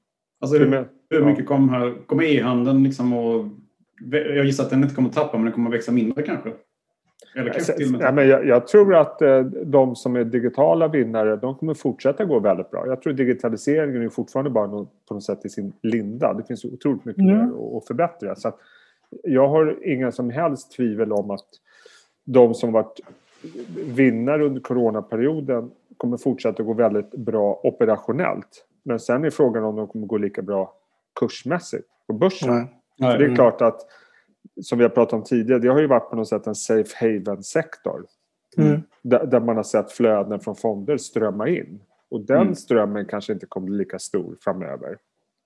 [0.40, 3.46] Alltså hur, hur mycket kommer, kommer e-handeln liksom och
[4.11, 6.52] jag gissar att den inte kommer att tappa men den kommer att växa mindre kanske?
[7.35, 11.37] Eller kanske till ja, men jag, jag, tror att eh, de som är digitala vinnare
[11.37, 12.87] de kommer fortsätta gå väldigt bra.
[12.87, 14.68] Jag tror digitaliseringen är fortfarande bara
[15.08, 16.35] på något sätt i sin linda.
[16.35, 17.54] Det finns otroligt mycket mm.
[17.54, 18.37] att förbättra.
[18.37, 18.52] Så
[19.25, 21.48] jag har inga som helst tvivel om att
[22.25, 23.01] de som varit
[23.87, 28.66] vinnare under coronaperioden kommer fortsätta gå väldigt bra operationellt.
[28.83, 30.75] Men sen är frågan om de kommer gå lika bra
[31.20, 32.51] kursmässigt på börsen.
[32.51, 32.68] Mm.
[32.98, 33.81] För det är klart att,
[34.62, 36.96] som vi har pratat om tidigare, det har ju varit på något sätt en safe
[37.01, 38.07] haven-sektor.
[38.57, 38.83] Mm.
[39.03, 41.81] Där, där, man har sett flöden från fonder strömma in.
[42.09, 42.55] Och den mm.
[42.55, 44.98] strömmen kanske inte kommer bli lika stor framöver.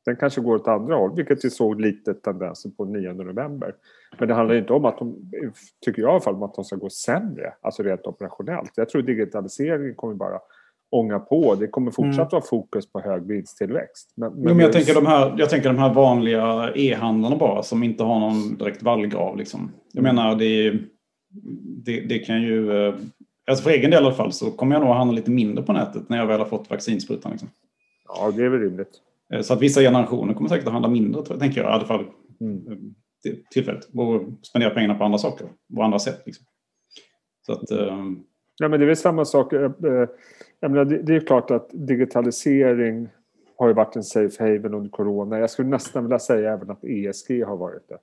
[0.07, 3.75] Den kanske går åt andra håll, vilket vi såg lite tendenser på 9 november.
[4.19, 5.31] Men det handlar inte om att de,
[5.85, 8.71] tycker jag i alla fall, om att de ska gå sämre, alltså rent operationellt.
[8.75, 10.38] Jag tror digitaliseringen kommer bara
[10.90, 11.55] ånga på.
[11.55, 12.29] Det kommer fortsatt mm.
[12.31, 14.12] vara fokus på hög vinsttillväxt.
[14.16, 17.62] Men, men, jo, men jag, tänker de här, jag tänker de här vanliga e-handlarna bara
[17.62, 19.37] som inte har någon direkt vallgrav.
[19.37, 19.73] Liksom.
[19.92, 20.14] Jag mm.
[20.14, 20.71] menar, det,
[21.85, 22.87] det, det, kan ju...
[22.87, 22.95] Eh,
[23.47, 25.64] alltså för egen del i alla fall så kommer jag nog att handla lite mindre
[25.64, 27.33] på nätet när jag väl har fått vaccinsprutan.
[27.33, 27.49] Liksom.
[28.09, 29.01] Ja, det är väl rimligt.
[29.33, 32.05] Eh, så att vissa generationer kommer säkert att handla mindre, tänker jag i alla fall.
[32.41, 32.67] Mm.
[33.27, 33.85] Eh, tillfället.
[33.95, 36.23] Och spendera pengarna på andra saker, på andra sätt.
[36.27, 36.47] Liksom.
[37.47, 38.25] Så att, um...
[38.57, 39.53] ja, men det är väl samma sak
[40.61, 43.09] jag menar, det, är klart att digitalisering
[43.57, 45.39] har ju varit en safe haven under corona.
[45.39, 47.99] Jag skulle nästan vilja säga även att ESG har varit det.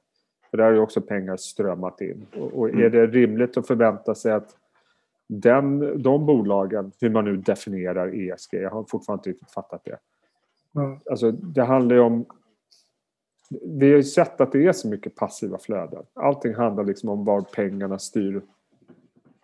[0.52, 2.26] För där har ju också pengar strömmat in.
[2.36, 2.92] Och, och är mm.
[2.92, 4.56] det rimligt att förvänta sig att
[5.30, 9.98] den, de bolagen, hur man nu definierar ESG, jag har fortfarande inte riktigt fattat det.
[10.76, 11.00] Mm.
[11.10, 12.26] Alltså, det handlar ju om...
[13.62, 16.06] Vi har ju sett att det är så mycket passiva flöden.
[16.14, 18.42] Allting handlar liksom om var pengarna styr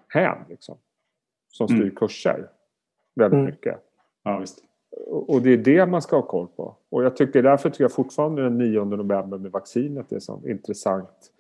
[0.07, 0.77] hän, liksom,
[1.51, 1.95] som styr mm.
[1.95, 2.49] kurser
[3.15, 3.45] väldigt mm.
[3.45, 3.79] mycket.
[4.23, 4.63] Ja, visst.
[5.07, 6.75] Och det är det man ska ha koll på.
[6.89, 11.31] Och jag tycker därför tycker jag fortfarande den 9 november med vaccinet är en intressant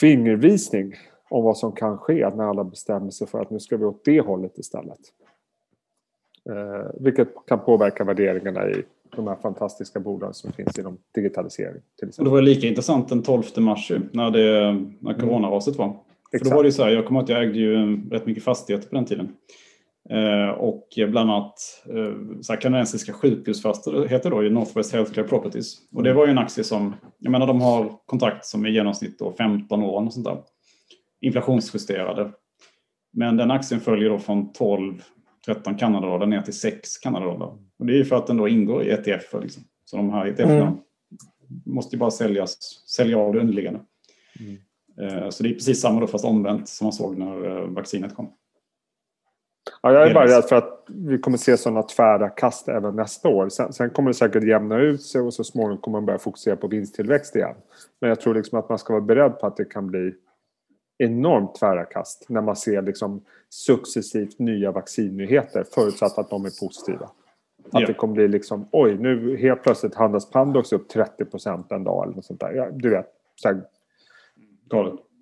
[0.00, 0.94] fingervisning
[1.30, 4.04] om vad som kan ske när alla bestämmer sig för att nu ska vi åt
[4.04, 5.00] det hållet istället.
[6.48, 8.82] Eh, vilket kan påverka värderingarna i
[9.16, 11.82] de här fantastiska bolagen som finns inom digitalisering.
[11.98, 12.24] Till exempel.
[12.24, 15.20] det var lika intressant den 12 mars när, det, när mm.
[15.20, 15.96] coronaraset var.
[16.30, 18.88] För då var det så här, jag kommer att jag ägde ju rätt mycket fastigheter
[18.88, 19.28] på den tiden.
[20.10, 21.54] Eh, och bland annat
[22.50, 25.76] eh, kanadensiska sjukhusfastigheter heter då Northwest Healthcare Properties.
[25.94, 29.18] Och det var ju en aktie som, jag menar de har kontrakt som i genomsnitt
[29.18, 30.38] då 15 år och sånt där.
[31.20, 32.30] Inflationsjusterade.
[33.12, 35.02] Men den aktien följer då från 12,
[35.46, 37.46] 13 Kanadadollar ner till 6 Kanadadollar.
[37.78, 39.34] Och det är ju för att den då ingår i ETF.
[39.42, 39.62] Liksom.
[39.84, 40.74] Så de här ETF mm.
[41.64, 43.80] måste ju bara säljas, sälja av det underliggande.
[44.40, 44.56] Mm.
[45.00, 48.32] Eh, så det är precis samma då fast omvänt som man såg när vaccinet kom.
[49.82, 53.28] Ja, jag är bara rädd för att vi kommer se sådana tvära kast även nästa
[53.28, 53.48] år.
[53.48, 56.56] Sen, sen, kommer det säkert jämna ut sig och så småningom kommer man börja fokusera
[56.56, 57.54] på vinsttillväxt igen.
[58.00, 60.14] Men jag tror liksom att man ska vara beredd på att det kan bli
[60.98, 67.10] enormt tvära kast när man ser liksom successivt nya vaccinnyheter förutsatt att de är positiva.
[67.72, 67.86] Att ja.
[67.86, 72.04] det kommer bli liksom, oj nu helt plötsligt handlas Pandox upp 30 procent en dag
[72.04, 72.52] eller något sånt där.
[72.52, 73.62] Ja, du vet, så här,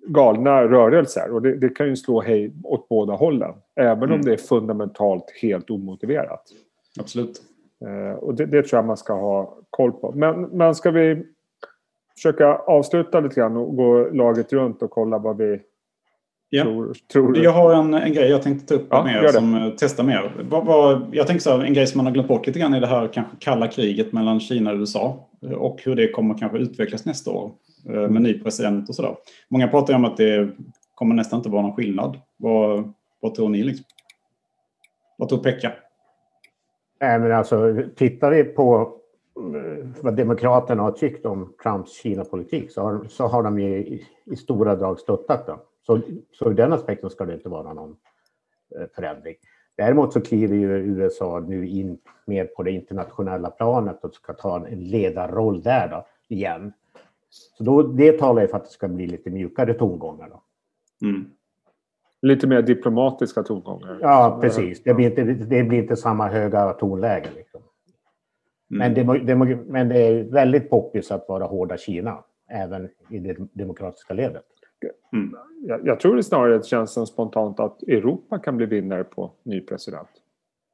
[0.07, 3.53] galna rörelser och det, det, kan ju slå hej åt båda hållen.
[3.75, 4.15] Även mm.
[4.15, 6.43] om det är fundamentalt helt omotiverat.
[6.99, 7.41] Absolut.
[7.85, 10.11] Eh, och det, det, tror jag man ska ha koll på.
[10.15, 11.25] Men, men ska vi
[12.15, 15.61] försöka avsluta lite grann och gå laget runt och kolla vad vi
[16.49, 16.63] Ja.
[16.63, 19.73] Tror, tror jag har en, en grej jag tänkte ta upp ja, med som eh,
[19.77, 20.45] testar mer.
[20.49, 22.75] Vad, vad, jag tänker så här, en grej som man har glömt bort lite grann
[22.75, 26.37] i det här kanske kalla kriget mellan Kina och USA eh, och hur det kommer
[26.37, 27.51] kanske utvecklas nästa år.
[27.89, 29.15] Eh, med ny president och sådär.
[29.49, 30.49] Många pratar ju om att det
[30.95, 32.19] kommer nästan inte vara någon skillnad.
[32.37, 33.63] Vad, vad tror ni?
[33.63, 33.85] Liksom?
[35.17, 35.71] Vad tror Pekka?
[37.01, 38.97] Nej, men alltså, tittar vi på
[40.01, 44.35] vad Demokraterna har tyckt om Trumps Kina-politik så har, så har de ju i, i
[44.35, 45.59] stora drag stöttat dem.
[45.85, 47.95] Så, så ur den aspekten ska det inte vara någon
[48.75, 49.35] eh, förändring.
[49.77, 54.67] Däremot så kliver ju USA nu in mer på det internationella planet och ska ta
[54.67, 56.73] en ledarroll där då, igen.
[57.29, 60.29] Så då, det talar ju för att det ska bli lite mjukare tongångar.
[60.29, 60.41] Då.
[61.07, 61.25] Mm.
[62.21, 63.97] Lite mer diplomatiska tongångar.
[64.01, 64.83] Ja, precis.
[64.83, 67.29] Det blir inte, det blir inte samma höga tonläge.
[67.35, 67.61] Liksom.
[68.75, 68.93] Mm.
[68.93, 69.35] Men, det, det,
[69.67, 74.43] men det är väldigt poppis att vara hårda Kina, även i det demokratiska ledet.
[75.13, 75.35] Mm.
[75.67, 79.61] Jag, jag, tror det snarare känns som spontant att Europa kan bli vinnare på ny
[79.61, 80.09] president.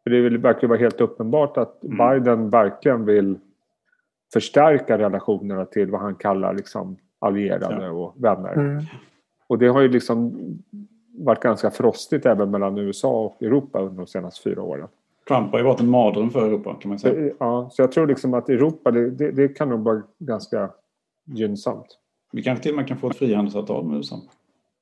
[0.04, 1.98] För det verkar vara helt uppenbart att mm.
[1.98, 3.40] Biden verkligen vill
[4.34, 7.92] förstärka relationerna till vad han kallar liksom allierade ja.
[7.92, 8.54] och vänner.
[8.54, 8.84] Mm.
[9.48, 10.38] Och det har ju liksom
[11.18, 14.88] varit ganska frostigt även mellan USA och Europa under de senaste fyra åren.
[15.32, 17.34] Trump har ju varit en mardröm för Europa kan man säga.
[17.40, 20.70] Ja, så jag tror liksom att Europa, det, det, det kan nog vara ganska
[21.26, 21.88] gynnsamt.
[22.32, 24.16] Vi kanske till och med kan få ett frihandelsavtal med USA.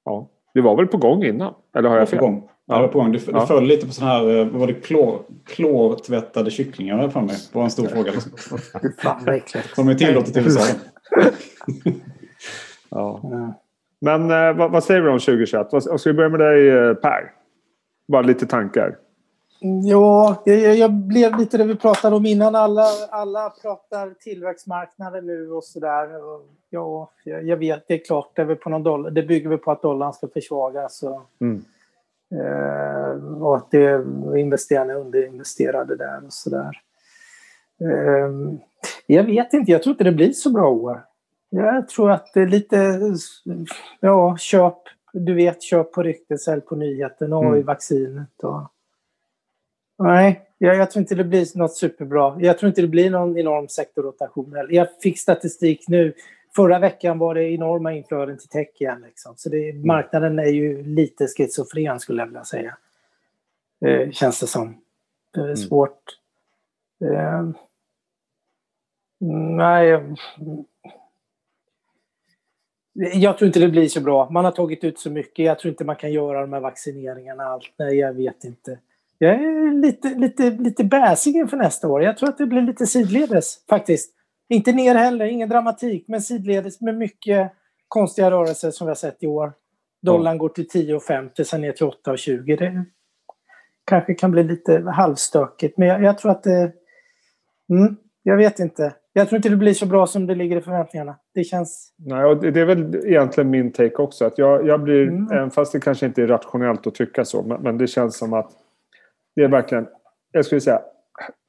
[0.06, 1.54] Ja, det var väl på gång innan?
[1.76, 2.20] Eller har jag fel?
[2.20, 2.50] På gång.
[2.66, 2.76] Ja.
[2.76, 3.12] Det var på gång.
[3.12, 7.10] Det, det föll lite på sådana här, eh, vad var det, klor, klortvättade kycklingar här
[7.10, 7.36] för mig.
[7.52, 8.12] Det var en stor fråga.
[8.12, 8.32] Liksom.
[8.98, 9.76] Fan vad äckligt.
[9.76, 10.76] Som är tillåtet i USA.
[12.90, 13.22] ja.
[14.02, 15.68] Men eh, vad, vad, säger vi om 2021?
[15.72, 17.32] Vad, ska vi börja med dig eh, Per?
[18.08, 18.96] Bara lite tankar.
[19.62, 22.56] Ja, jag, jag, blev lite det vi pratade om innan.
[22.56, 26.10] Alla, alla pratar tillväxtmarknader nu och sådär.
[26.70, 29.72] Ja, jag vet, det är klart, det, är på någon dollar, det bygger väl på
[29.72, 31.04] att dollarn ska försvagas.
[31.04, 31.64] Och, mm.
[32.32, 34.06] eh, och att det,
[34.38, 36.82] investerarna är underinvesterade där och sådär.
[37.82, 38.30] Eh,
[39.06, 41.06] jag vet inte, jag tror inte det blir så bra år.
[41.50, 43.02] Jag tror att det är lite,
[44.00, 44.78] ja, köp,
[45.14, 47.60] du vet, köp på ryktet, sälj på nyheten och mm.
[47.60, 48.44] i vaccinet.
[48.44, 48.62] Och,
[50.00, 52.38] Nej, jag, jag, tror inte det blir något superbra.
[52.40, 54.68] Jag tror inte det blir någon enorm sektorrotation.
[54.70, 56.14] Jag fick statistik nu.
[56.56, 59.02] Förra veckan var det enorma inflöden till tech igen.
[59.02, 59.34] Liksom.
[59.38, 59.88] Så det, mm.
[59.88, 62.78] marknaden är ju lite schizofren skulle jag vilja säga.
[63.86, 64.82] Eh, känns det som.
[65.34, 65.58] Det är mm.
[65.58, 66.04] svårt.
[67.04, 67.50] Eh,
[69.60, 70.16] nej.
[72.94, 74.30] Jag tror inte det blir så bra.
[74.30, 75.46] Man har tagit ut så mycket.
[75.46, 77.74] Jag tror inte man kan göra de här vaccineringarna allt.
[77.78, 78.80] Nej, jag vet inte.
[79.22, 82.04] Jag är lite, lite, lite bäsig inför nästa år.
[82.04, 84.14] Jag tror att det blir lite sidledes faktiskt.
[84.50, 87.52] Inte ner heller, ingen dramatik, men sidledes med mycket
[87.88, 89.54] konstiga rörelser som vi har sett i år.
[90.02, 92.58] Dollarn går till 10,50, sen ner till 8,20.
[92.58, 92.86] Det
[93.86, 96.72] kanske kan bli lite halvstökigt, men jag, jag tror att det...
[97.70, 98.94] Mm, jag vet inte.
[99.14, 101.16] Jag tror inte det blir så bra som det ligger i förväntningarna.
[101.34, 101.94] Det känns...
[101.98, 104.26] Nej, och det är väl egentligen min take också.
[104.26, 105.32] Att jag, jag blir, mm.
[105.32, 108.34] även fast det kanske inte är rationellt att tycka så, men, men det känns som
[108.34, 108.52] att
[109.40, 109.88] det är verkligen,
[110.32, 110.82] jag skulle säga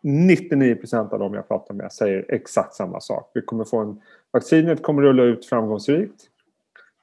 [0.03, 3.31] 99 procent av dem jag pratar med säger exakt samma sak.
[3.35, 4.01] Vi kommer få en,
[4.31, 6.23] vaccinet kommer rulla ut framgångsrikt.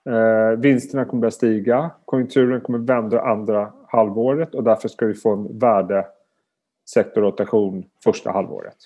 [0.10, 1.92] Eh, vinsterna kommer börja stiga.
[2.06, 8.78] Konjunkturen kommer vända andra halvåret och därför ska vi få en värdesektorrotation första halvåret.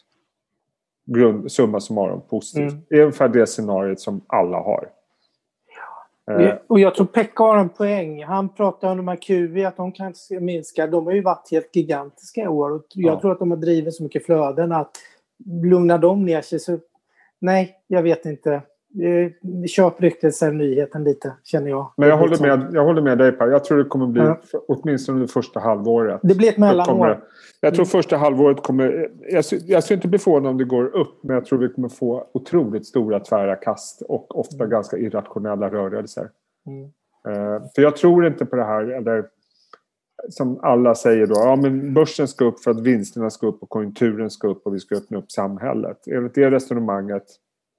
[1.06, 2.72] Grund, summa summarum positivt.
[2.72, 2.84] Mm.
[2.90, 4.90] Det är ungefär det scenariot som alla har.
[6.32, 6.54] Eh.
[6.68, 8.24] Och jag tror Pekka har en poäng.
[8.24, 10.88] Han pratar om de här QV, att de kan minska.
[10.88, 12.72] De har ju varit helt gigantiska i år.
[12.72, 13.22] Och jag ja.
[13.22, 14.92] tror att de har drivit så mycket flöden att
[15.64, 16.80] lugnar de ner sig så...
[17.40, 18.62] Nej, jag vet inte.
[19.00, 19.32] Eh,
[19.68, 21.94] köp ryktet, sen nyheten lite, känner jag.
[21.98, 23.48] Men jag håller, med, jag håller med dig Per.
[23.48, 24.40] Jag tror det kommer bli, ja.
[24.68, 26.20] åtminstone det första halvåret.
[26.24, 27.24] Det blir ett mellanår.
[27.62, 29.10] Jag tror första halvåret kommer...
[29.20, 31.90] Jag, jag skulle inte bli förvånad om det går upp, men jag tror vi kommer
[31.90, 34.70] få otroligt stora tvära kast och ofta mm.
[34.70, 36.30] ganska irrationella rörelser.
[36.68, 36.84] Mm.
[37.28, 39.26] Uh, för jag tror inte på det här, eller
[40.30, 43.70] som alla säger då, ja men börsen ska upp för att vinsterna ska upp och
[43.70, 46.08] konjunkturen ska upp och vi ska öppna upp samhället.
[46.08, 47.24] Enligt det resonemanget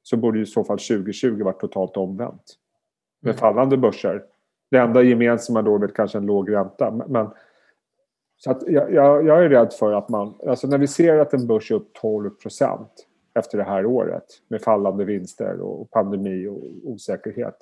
[0.03, 2.55] så borde i så fall 2020 varit totalt omvänt.
[3.21, 3.39] Med mm.
[3.39, 4.25] fallande börser.
[4.71, 6.91] Det enda gemensamma då är väl kanske en låg ränta.
[6.91, 7.31] Men,
[8.37, 11.35] så att jag, jag, jag, är rädd för att man, alltså när vi ser att
[11.35, 16.47] en börs är upp 12 procent efter det här året med fallande vinster och pandemi
[16.47, 17.57] och osäkerhet.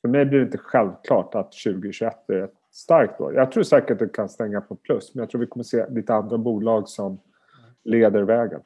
[0.00, 3.34] För mig blir det inte självklart att 2021 är ett starkt år.
[3.34, 5.86] Jag tror säkert att det kan stänga på plus men jag tror vi kommer se
[5.90, 7.20] lite andra bolag som
[7.84, 8.60] leder vägen.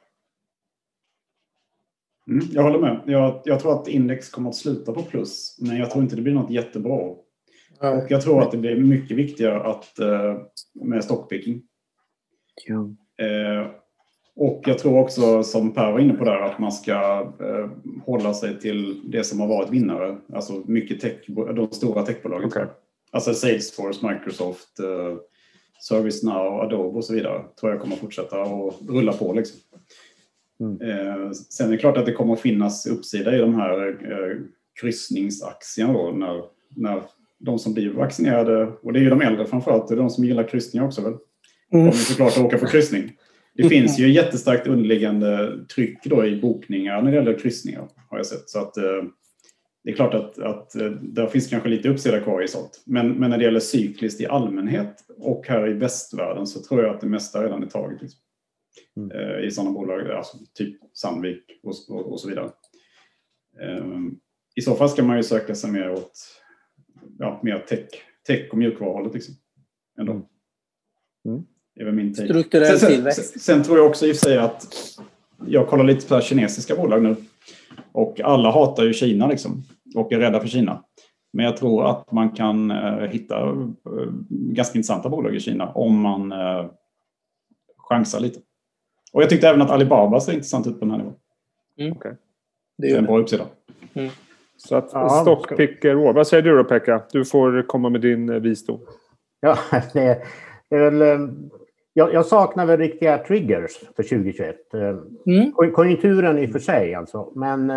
[2.29, 3.01] Mm, jag håller med.
[3.05, 6.21] Jag, jag, tror att index kommer att sluta på plus, men jag tror inte det
[6.21, 6.93] blir något jättebra.
[7.79, 10.41] Och jag tror att det blir mycket viktigare att, uh,
[10.73, 11.61] med stockpicking.
[12.67, 12.75] Ja.
[13.25, 13.67] Uh,
[14.35, 17.69] och jag tror också, som Per var inne på där, att man ska uh,
[18.05, 20.17] hålla sig till det som har varit vinnare.
[20.33, 21.17] Alltså mycket tech,
[21.55, 22.47] de stora techbolagen.
[22.47, 22.65] Okay.
[23.11, 25.17] Alltså Salesforce, Microsoft, uh,
[25.79, 27.43] ServiceNow, Adobe och så vidare.
[27.59, 29.33] Tror jag kommer fortsätta att rulla på.
[29.33, 29.59] Liksom.
[30.59, 30.81] Mm.
[30.81, 34.37] Eh, sen är det klart att det kommer att finnas uppsida i de här eh,
[34.81, 36.43] kryssningsaktierna då när,
[36.75, 37.01] när
[37.39, 40.25] de som blir vaccinerade, och det är ju de äldre framförallt, det är de som
[40.25, 41.13] gillar kryssningar också väl,
[41.71, 41.93] kommer mm.
[41.93, 43.11] såklart att åka på kryssning.
[43.55, 43.69] Det mm.
[43.69, 48.49] finns ju jättestarkt underliggande tryck då i bokningar när det gäller kryssningar har jag sett.
[48.49, 49.03] Så att, eh,
[49.83, 52.83] det är klart att, att där finns kanske lite uppsida kvar i sånt.
[52.85, 56.95] Men, men när det gäller cykliskt i allmänhet och här i västvärlden så tror jag
[56.95, 58.01] att det mesta redan är taget.
[58.01, 58.19] Liksom.
[58.97, 59.11] Mm.
[59.11, 62.49] Eh, I sådana bolag, alltså typ Sandvik och, och, och så vidare.
[63.61, 64.19] Um,
[64.55, 66.41] I så fall ska man ju söka sig mer åt
[67.19, 67.87] ja, mer tech,
[68.27, 69.13] tech och mjukvaruhållet.
[69.13, 69.35] Liksom,
[69.99, 70.11] ändå.
[70.11, 70.25] Mm.
[71.25, 71.43] Mm.
[71.75, 72.27] Det är väl min take.
[72.27, 74.67] Strukturell sen, sen, sen, sen, tror jag också i och för sig att
[75.47, 77.15] jag kollar lite på kinesiska bolag nu.
[77.91, 79.63] Och alla hatar ju Kina liksom,
[79.95, 80.83] och är rädda för Kina.
[81.33, 86.01] Men jag tror att man kan eh, hitta eh, ganska intressanta bolag i Kina om
[86.01, 86.65] man eh,
[87.77, 88.39] chansar lite.
[89.13, 91.15] Och jag tyckte även att Alibaba ser intressant ut på den här nivån.
[91.77, 91.91] Mm.
[91.97, 92.13] Okay.
[92.77, 93.45] Det är en bra uppsida.
[93.93, 94.09] Mm.
[94.57, 96.13] Så att ja, stockpicker år.
[96.13, 97.01] Vad säger du då Pekka?
[97.11, 98.79] Du får komma med din eh, visdom.
[99.39, 99.57] Ja,
[99.93, 100.21] det,
[100.69, 101.29] det är väl eh,
[101.93, 104.73] jag, jag, saknar väl riktiga triggers för 2021.
[104.73, 104.81] Eh,
[105.35, 105.71] mm.
[105.73, 107.31] Konjunkturen i och för sig alltså.
[107.35, 107.67] Men,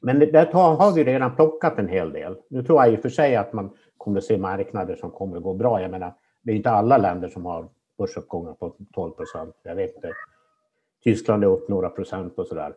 [0.00, 2.36] men där har vi redan plockat en hel del.
[2.50, 5.36] Nu tror jag i och för sig att man kommer att se marknader som kommer
[5.36, 5.82] att gå bra.
[5.82, 7.68] Jag menar, det är inte alla länder som har
[7.98, 9.56] börsuppgångar på 12 procent.
[9.62, 10.12] Jag vet inte.
[11.04, 12.74] Tyskland är upp några procent och sådär.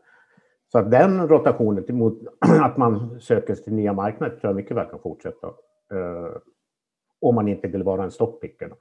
[0.72, 2.20] Så att den rotationen mot
[2.62, 5.48] att man söker sig till nya marknader tror jag mycket väl kan fortsätta.
[5.92, 6.38] Eh,
[7.22, 8.74] om man inte vill vara en stoppicker.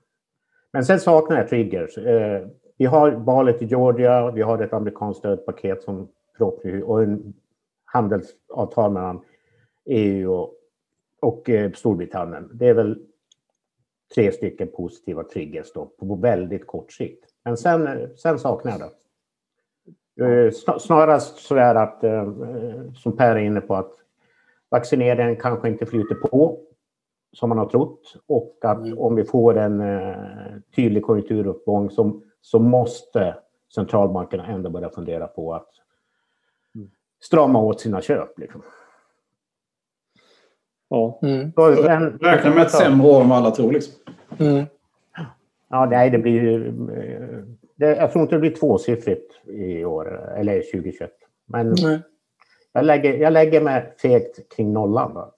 [0.73, 1.99] Men sen saknar jag triggers.
[1.99, 2.47] Eh,
[2.77, 7.35] vi har valet i Georgia, vi har ett amerikanskt stödpaket som förhoppningsvis och en
[7.85, 9.21] handelsavtal mellan
[9.85, 10.55] EU och,
[11.21, 12.51] och eh, Storbritannien.
[12.53, 12.99] Det är väl
[14.15, 17.25] tre stycken positiva triggers då, på väldigt kort sikt.
[17.45, 18.95] Men sen, sen saknar jag det.
[20.25, 22.05] Eh, snarast så är att,
[22.97, 23.93] som Per är inne på, att
[24.69, 26.61] vaccineringen kanske inte flyter på
[27.33, 28.99] som man har trott och att mm.
[28.99, 30.17] om vi får en eh,
[30.77, 33.37] tydlig konjunkturuppgång så, så måste
[33.75, 35.71] centralbankerna ändå börja fundera på att
[36.75, 36.91] mm.
[37.21, 38.39] strama åt sina köp.
[38.39, 38.63] Liksom.
[40.89, 41.19] Ja.
[41.23, 41.53] Mm.
[42.21, 43.73] Räkna med ett sämre år än vad alla tror.
[43.73, 43.95] Liksom.
[44.39, 44.65] Mm.
[45.71, 46.67] Ja, nej, det blir...
[46.67, 47.45] Eh,
[47.77, 51.11] det, jag tror inte det blir tvåsiffrigt i år, eller 2021.
[51.47, 52.01] Men mm.
[52.73, 55.15] jag, lägger, jag lägger mig fegt kring nollan.
[55.15, 55.35] Då.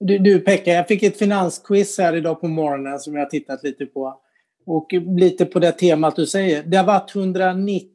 [0.00, 3.62] Du, du Pekka, jag fick ett finansquiz här idag på morgonen som jag har tittat
[3.62, 4.20] lite på.
[4.66, 6.62] Och lite på det temat du säger.
[6.62, 7.90] Det har varit 190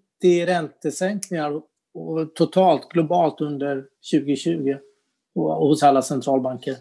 [0.45, 1.61] räntesänkningar
[2.35, 4.75] totalt globalt under 2020
[5.35, 6.75] hos alla centralbanker.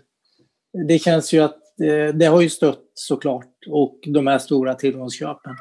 [0.88, 5.56] Det känns ju att eh, det har ju stött såklart och de här stora tillgångsköpen.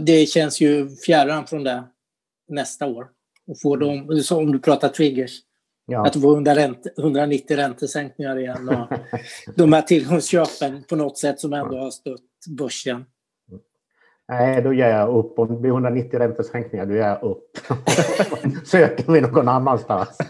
[0.00, 1.84] Det känns ju fjärran från det
[2.48, 3.08] nästa år.
[3.46, 5.40] Och får de, om du pratar triggers,
[5.90, 6.06] Ja.
[6.06, 6.32] Att få
[6.98, 8.88] 190 räntesänkningar igen och
[9.56, 12.20] de här tillgångsköpen på något sätt som ändå har stött
[12.58, 13.04] börsen.
[14.28, 15.38] Nej, då ger jag upp.
[15.38, 17.58] Om det blir 190 räntesänkningar, då ger jag upp.
[18.66, 20.18] Söker mig någon annanstans.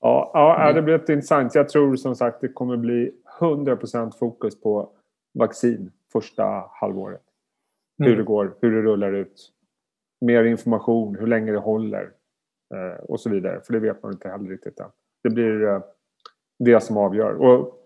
[0.00, 1.54] ja, ja, det blir intressant.
[1.54, 4.90] Jag tror som sagt det kommer bli 100% fokus på
[5.34, 7.22] vaccin första halvåret.
[7.98, 8.18] Hur mm.
[8.18, 9.52] det går, hur det rullar ut.
[10.20, 12.10] Mer information, hur länge det håller.
[12.74, 13.60] Eh, och så vidare.
[13.66, 14.90] För det vet man inte heller riktigt än.
[15.22, 15.80] Det blir eh,
[16.58, 17.32] det som avgör.
[17.32, 17.76] Och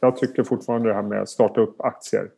[0.00, 2.30] jag tycker fortfarande det här med att starta upp aktier.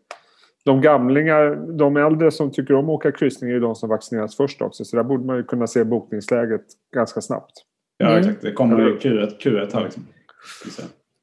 [0.64, 4.62] De gamlingar, de äldre som tycker om att åka kryssning är de som vaccineras först
[4.62, 4.84] också.
[4.84, 7.52] Så där borde man ju kunna se bokningsläget ganska snabbt.
[8.00, 8.18] Ja, mm.
[8.18, 8.42] exakt.
[8.42, 10.02] Det kommer ju Q1, Q1 här liksom.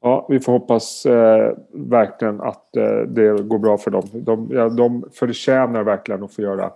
[0.01, 4.09] Ja, vi får hoppas eh, verkligen att eh, det går bra för dem.
[4.13, 6.71] De, ja, de förtjänar verkligen att få göra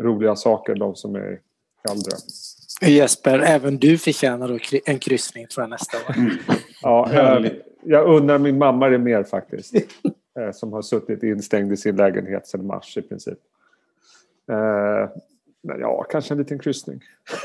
[0.00, 1.40] roliga saker, de som är
[1.90, 2.12] äldre.
[2.82, 6.16] Jesper, även du förtjänar en kryssning tror jag nästa år.
[6.16, 6.36] Mm.
[6.82, 7.50] Ja, jag,
[7.82, 9.74] jag undrar min mamma det mer faktiskt.
[10.38, 13.38] Eh, som har suttit instängd i sin lägenhet sedan mars i princip.
[15.64, 17.00] Eh, men ja, kanske en liten kryssning.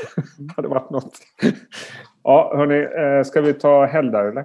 [0.56, 1.18] hade varit något.
[2.22, 4.44] ja, hörni, eh, ska vi ta helg där eller?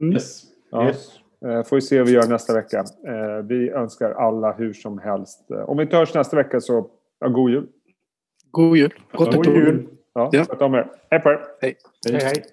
[0.00, 0.12] Mm.
[0.12, 0.42] Yes.
[0.70, 0.86] Ja.
[0.86, 1.18] yes.
[1.66, 2.84] Får vi se hur vi gör nästa vecka.
[3.44, 5.50] Vi önskar alla hur som helst.
[5.66, 7.66] Om vi inte hörs nästa vecka så, ja, god jul.
[8.50, 8.94] God jul.
[9.12, 9.88] Gott God jul.
[10.14, 10.44] Ja, ja.
[10.44, 10.90] Sköt om er.
[11.10, 11.40] Hej på er.
[11.60, 11.76] Hej.
[12.10, 12.20] hej.
[12.22, 12.44] hej.